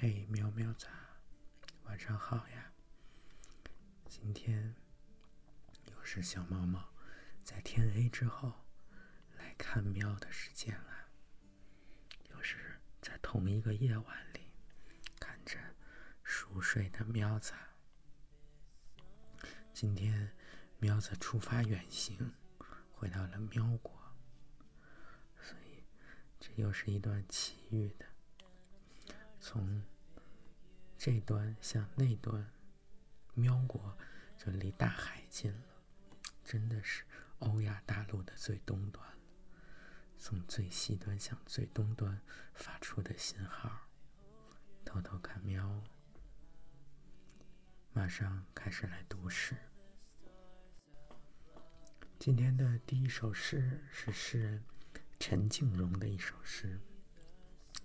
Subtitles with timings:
[0.00, 0.86] 嘿，喵喵仔，
[1.82, 2.72] 晚上好呀！
[4.08, 4.76] 今天
[5.86, 6.88] 又是小猫猫
[7.42, 8.52] 在天黑之后
[9.36, 11.08] 来看喵的时间了，
[12.30, 14.52] 又是在同一个夜晚里
[15.18, 15.58] 看着
[16.22, 17.52] 熟睡的喵子。
[19.74, 20.30] 今天
[20.78, 22.34] 喵子出发远行，
[22.92, 23.92] 回到了喵国，
[25.40, 25.82] 所以
[26.38, 28.06] 这又是一段奇遇的。
[29.40, 29.80] 从
[31.10, 32.46] 这端向那端，
[33.32, 33.96] 喵国
[34.36, 35.82] 就离大海近了，
[36.44, 37.02] 真的是
[37.38, 39.02] 欧亚大陆的最东端。
[40.18, 42.20] 从最西端向最东端
[42.52, 43.88] 发出的信号，
[44.84, 45.82] 偷偷看喵。
[47.94, 49.56] 马上开始来读诗。
[52.18, 54.62] 今天的第一首诗是诗人
[55.18, 56.78] 陈静荣的一首诗，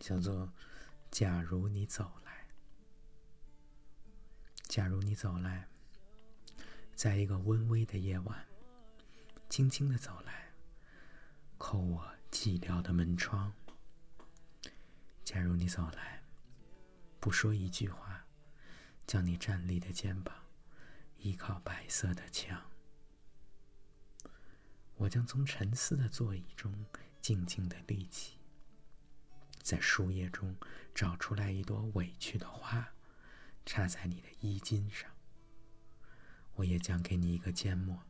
[0.00, 0.52] 叫做。
[1.12, 2.10] 假如你走，
[4.72, 5.68] 假如你走来，
[6.94, 8.48] 在一个温微的夜晚，
[9.50, 10.50] 轻轻的走来，
[11.58, 13.52] 叩我寂寥的门窗。
[15.24, 16.22] 假如你走来，
[17.20, 18.24] 不说一句话，
[19.06, 20.34] 将你站立的肩膀
[21.18, 22.58] 依靠白色的墙，
[24.96, 26.74] 我将从沉思的座椅中
[27.20, 28.38] 静静的立起。
[29.60, 30.56] 在树叶中
[30.94, 32.88] 找出来一朵委屈的花，
[33.64, 35.10] 插在你的衣襟上。
[36.54, 38.02] 我也将给你一个缄默，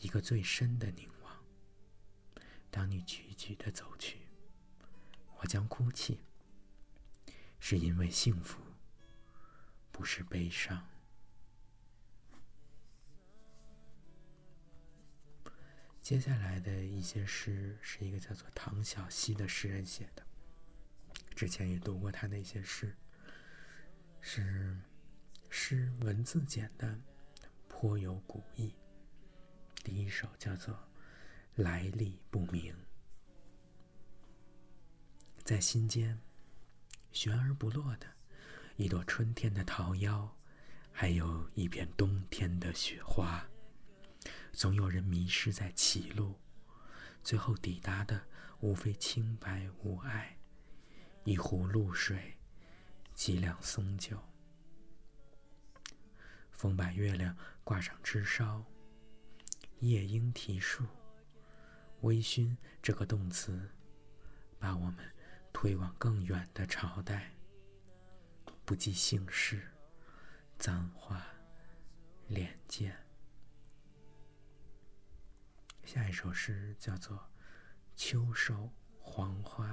[0.00, 1.44] 一个最深的凝望。
[2.70, 4.18] 当你踽踽的走去，
[5.38, 6.18] 我将哭泣，
[7.60, 8.60] 是因为幸福，
[9.92, 10.88] 不是悲伤。
[16.02, 20.26] 接下来的一些诗是一个叫做唐小溪的诗人写的。
[21.34, 22.96] 之前也读过他的一些诗，
[24.26, 24.74] 是
[25.50, 26.98] 诗文字简单，
[27.68, 28.74] 颇有古意。
[29.84, 30.74] 第一首叫做
[31.56, 32.72] 《来历不明》，
[35.44, 36.18] 在心间
[37.12, 38.06] 悬而不落的
[38.76, 40.30] 一朵春天的桃夭，
[40.90, 43.46] 还有一片冬天的雪花，
[44.54, 46.40] 总有人迷失在歧路，
[47.22, 48.26] 最后抵达的
[48.60, 50.38] 无非清白无碍。
[51.24, 52.38] 一壶露水，
[53.14, 54.18] 几两松酒。
[56.50, 58.64] 风把月亮挂上枝梢，
[59.80, 60.84] 夜莺啼树。
[62.00, 63.70] 微醺这个动词，
[64.58, 65.14] 把我们
[65.52, 67.32] 推往更远的朝代。
[68.64, 69.70] 不计姓氏，
[70.58, 71.24] 簪花
[72.28, 72.94] 脸见。
[75.84, 77.16] 下一首诗叫做
[77.94, 79.66] 《秋收黄花》。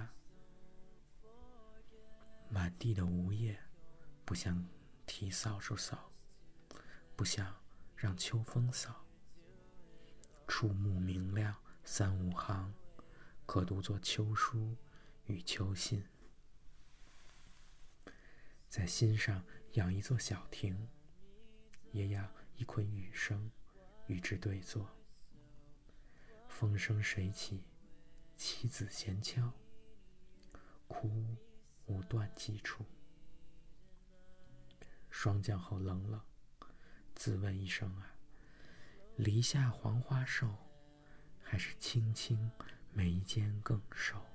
[2.54, 3.58] 满地的梧叶，
[4.26, 4.68] 不想
[5.06, 6.12] 提扫帚扫，
[7.16, 7.56] 不想
[7.96, 9.06] 让秋风扫。
[10.50, 12.74] 触目明亮三五行，
[13.46, 14.76] 可读作秋书
[15.28, 16.06] 与秋信。
[18.68, 20.90] 在心上养一座小亭，
[21.94, 23.50] 也养一捆雨声，
[24.08, 24.90] 与之对坐。
[26.50, 27.64] 风生水起，
[28.36, 29.54] 妻子闲敲，
[30.90, 31.10] 哭。
[31.92, 32.86] 无断击出，
[35.10, 36.22] 霜降后冷冷，
[37.14, 38.16] 自问一声啊，
[39.18, 40.56] 篱下黄花瘦，
[41.42, 42.50] 还是青青
[42.94, 44.26] 眉间更瘦？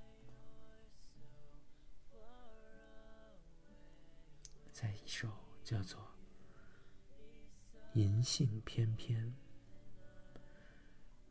[4.71, 5.33] 再一首
[5.65, 5.99] 叫做
[7.99, 9.35] 《银杏翩翩》，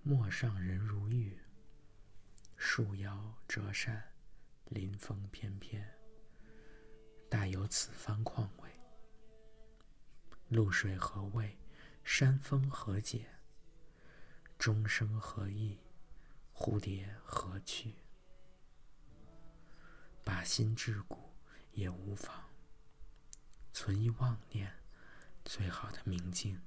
[0.02, 1.38] 陌上人如玉，
[2.58, 4.12] 树摇折扇，
[4.70, 5.95] 临风翩翩。
[7.36, 8.70] 大有此番况味。
[10.48, 11.60] 露水何味？
[12.06, 13.28] 山风何解？
[14.58, 15.78] 钟声何意？
[16.54, 17.96] 蝴蝶何去？
[20.24, 21.34] 把心致骨
[21.74, 22.50] 也无妨。
[23.74, 24.74] 存一妄念，
[25.44, 26.62] 最好的明镜，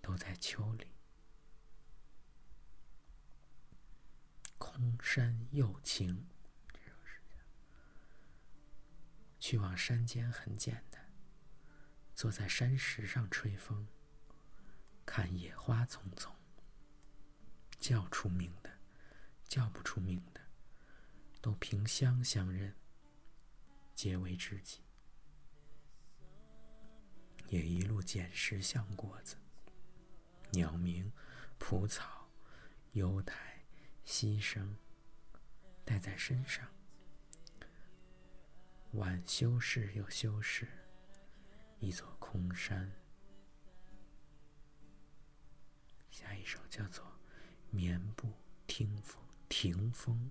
[0.00, 0.86] 都在秋里。
[4.58, 6.28] 空山又晴。
[9.52, 11.12] 去往山间很简单，
[12.14, 13.86] 坐在山石上吹风，
[15.04, 16.34] 看野花丛丛。
[17.78, 18.70] 叫出名的，
[19.46, 20.40] 叫不出名的，
[21.42, 22.74] 都凭香相认，
[23.94, 24.80] 结为知己。
[27.48, 29.36] 也一路捡拾香果子，
[30.52, 31.12] 鸟鸣、
[31.58, 32.26] 蒲草、
[32.92, 33.62] 幽苔、
[34.02, 34.78] 溪声，
[35.84, 36.66] 带在身上。
[38.92, 40.68] 晚修饰又修饰
[41.78, 42.92] 一座空山。
[46.10, 47.02] 下一首叫做
[47.70, 48.30] 《棉布
[48.66, 50.30] 听风听风》，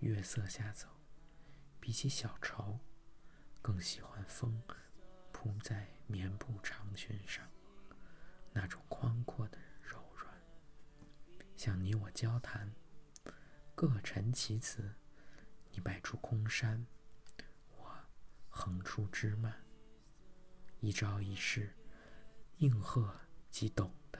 [0.00, 0.86] 月色下走，
[1.80, 2.78] 比起小巢，
[3.62, 4.62] 更喜欢风
[5.32, 7.48] 铺在棉布长裙上，
[8.52, 10.34] 那种宽阔的柔软，
[11.56, 12.70] 像你我交谈，
[13.74, 14.94] 各陈其词。
[16.16, 16.86] 空山，
[17.76, 17.90] 我
[18.48, 19.52] 横出枝蔓，
[20.80, 21.68] 一朝一夕，
[22.58, 23.14] 应和
[23.50, 24.18] 即懂的。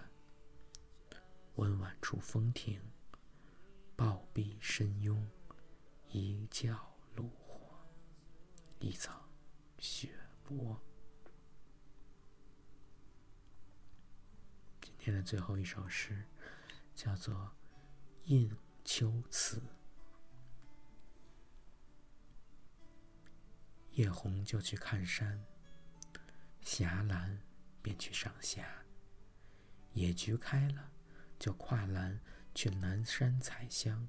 [1.57, 2.81] 温婉处风停，
[3.95, 5.29] 抱臂深拥，
[6.09, 6.77] 一觉
[7.15, 7.79] 炉火，
[8.79, 9.15] 一层
[9.79, 10.09] 雪
[10.43, 10.81] 波。
[14.81, 16.25] 今天的最后一首诗，
[16.95, 17.35] 叫做
[18.25, 19.59] 《应秋词》。
[23.95, 25.45] 叶红就去看山，
[26.61, 27.41] 霞蓝
[27.81, 28.67] 便去赏霞。
[29.93, 30.91] 野菊开了，
[31.39, 32.21] 就跨栏
[32.57, 34.09] 去南山采香。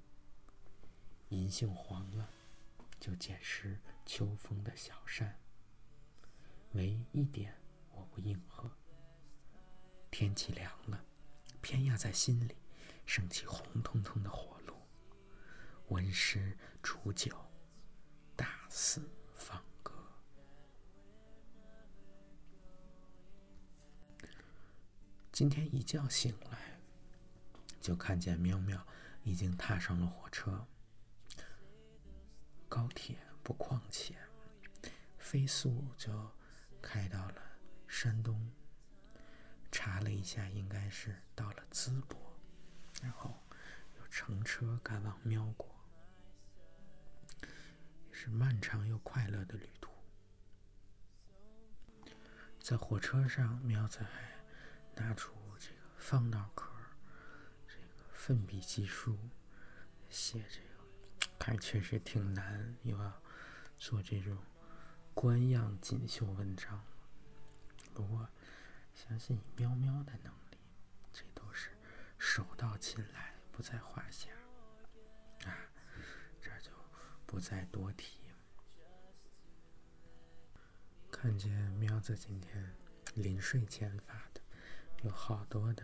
[1.30, 2.28] 银杏黄了，
[3.00, 5.40] 就捡拾秋风的小扇。
[6.72, 7.54] 唯一点
[7.92, 8.72] 我不应和。
[10.10, 11.06] 天气凉了，
[11.62, 12.56] 偏要在心里
[13.06, 14.76] 升起红彤彤的火炉，
[15.90, 17.38] 温湿煮酒，
[18.36, 19.64] 大肆放。
[25.36, 26.80] 今天一觉醒来，
[27.82, 28.88] 就看见喵喵
[29.22, 30.66] 已经踏上了火车。
[32.70, 34.16] 高铁不况且，
[35.18, 36.32] 飞速就
[36.82, 37.42] 开到了
[37.86, 38.50] 山东。
[39.74, 42.18] 查了一下，应该是到了淄博，
[43.02, 43.38] 然后
[43.98, 45.70] 又乘车赶往喵国，
[48.10, 49.92] 是漫长又快乐的旅途。
[52.62, 54.00] 在火车上，喵仔。
[54.96, 56.72] 拿出这个方脑壳，
[57.68, 59.18] 这个奋笔疾书，
[60.10, 63.22] 写这个，看确实挺难，又要
[63.78, 64.38] 做这种
[65.14, 66.84] 官样锦绣文章。
[67.94, 68.28] 不过，
[68.94, 70.58] 相信喵喵的能力，
[71.12, 71.70] 这都是
[72.18, 74.30] 手到擒来，不在话下。
[75.46, 75.56] 啊，
[76.42, 76.72] 这就
[77.26, 78.20] 不再多提。
[81.12, 82.76] 看见喵子今天
[83.16, 84.35] 临睡前发的。
[85.06, 85.84] 有好多的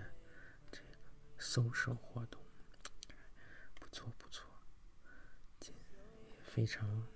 [0.72, 0.98] 这个
[1.38, 2.42] 搜手活动，
[3.76, 4.50] 不错不错，
[6.40, 7.08] 非常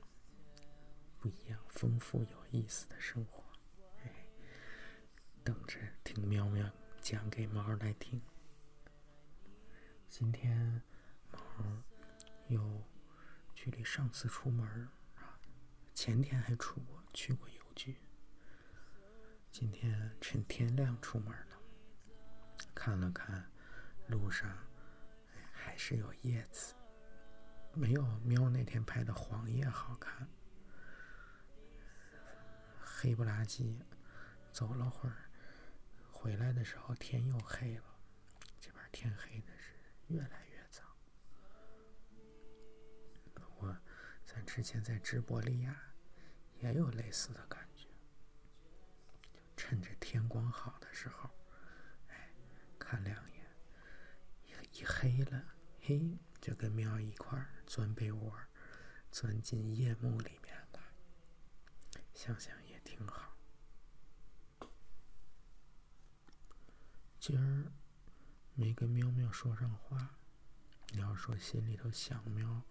[1.19, 3.43] 不一样、丰富有意思的生活。
[4.03, 4.27] 哎，
[5.43, 6.69] 等着听喵喵
[7.01, 8.21] 讲给猫儿来听。
[10.07, 10.83] 今天
[11.31, 11.39] 猫
[12.49, 12.83] 又
[13.55, 14.63] 距离上次出门
[15.15, 15.39] 啊，
[15.95, 17.97] 前天还出过去过邮局，
[19.51, 21.54] 今天趁天亮出门呢。
[22.73, 23.49] 看了看，
[24.07, 24.49] 路上
[25.51, 26.73] 还是有叶子，
[27.73, 30.27] 没有喵那天拍的黄叶好看。
[32.79, 33.79] 黑不拉几，
[34.51, 35.29] 走了会儿，
[36.11, 37.83] 回来的时候天又黑了。
[38.59, 39.73] 这边天黑的是
[40.07, 40.83] 越来越早。
[43.57, 43.77] 我
[44.25, 45.75] 咱之前在直播里呀，
[46.59, 47.87] 也有类似的感觉，
[49.55, 51.29] 趁着天光好的时候。
[52.87, 53.43] 看两眼，
[54.73, 55.43] 一黑了，
[55.81, 58.31] 嘿，就跟喵一块钻被窝，
[59.11, 60.79] 钻进夜幕里面了。
[62.13, 63.35] 想想也挺好。
[67.19, 67.71] 今儿
[68.53, 70.19] 没跟喵喵说上话，
[70.89, 72.61] 你要说心里头想喵，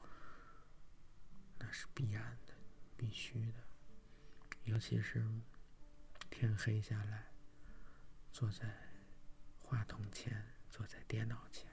[1.58, 2.54] 那是必然的，
[2.96, 3.58] 必须的。
[4.62, 5.28] 尤其是
[6.30, 7.32] 天黑下来，
[8.32, 8.83] 坐在。
[9.74, 10.32] 话筒前，
[10.70, 11.68] 坐在电脑前，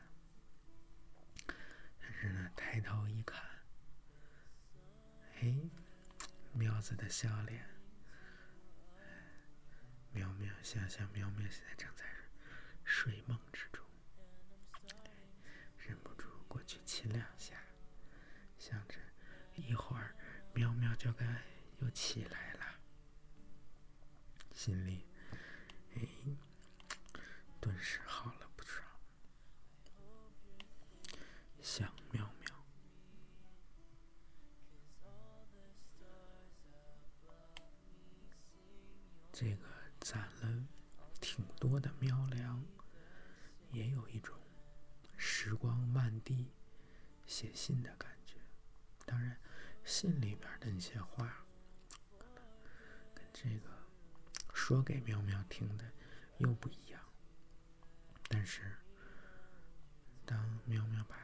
[2.00, 3.40] 但是呢，抬头一看，
[5.36, 5.54] 哎，
[6.52, 7.64] 喵子的笑脸，
[10.12, 12.04] 喵喵，想想喵喵现在正在
[12.84, 13.86] 睡梦之中，
[15.78, 17.56] 忍不住过去亲两下，
[18.58, 18.96] 想着
[19.54, 20.16] 一会儿
[20.56, 21.24] 喵喵就该
[21.82, 22.80] 又起来了，
[24.56, 25.06] 心里，
[39.42, 39.58] 这个
[40.00, 40.68] 攒了
[41.20, 42.64] 挺多的喵粮，
[43.72, 44.40] 也有一种
[45.18, 46.52] 时光漫地
[47.26, 48.36] 写信的感觉。
[49.04, 49.36] 当然，
[49.84, 51.44] 信里边的那些话，
[53.16, 53.70] 跟这个
[54.54, 55.92] 说给喵喵听的
[56.38, 57.02] 又不一样。
[58.30, 58.62] 但是，
[60.24, 61.18] 当喵喵把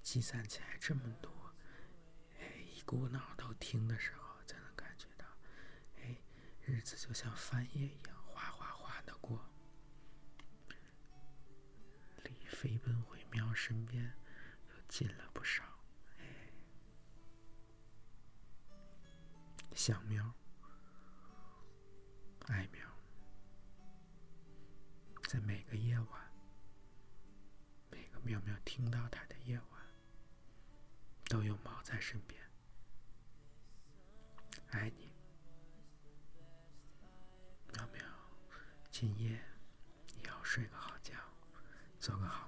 [0.00, 1.52] 积攒起来这么多，
[2.38, 4.27] 哎，一股脑都听的时候，
[6.68, 9.42] 日子就像翻页一样，哗哗哗的过。
[12.24, 14.14] 离飞奔回喵身边
[14.68, 15.64] 又近了不少。
[19.74, 20.34] 想喵，
[22.48, 22.86] 爱喵，
[25.26, 26.32] 在每个夜晚，
[27.90, 29.86] 每个喵喵听到它的夜晚，
[31.30, 32.38] 都有猫在身边，
[34.68, 35.07] 爱你，
[39.00, 39.38] 今夜
[40.16, 41.12] 你要睡个好觉，
[42.00, 42.47] 做个好